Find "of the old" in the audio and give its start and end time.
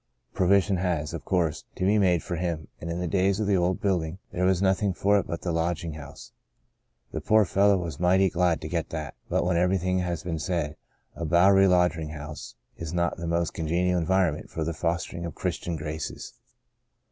3.39-3.79